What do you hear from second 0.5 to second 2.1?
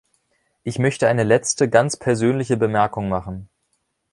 Ich möchte eine letzte ganz